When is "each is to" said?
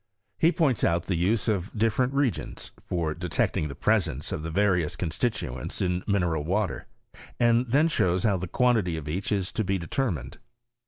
9.07-9.63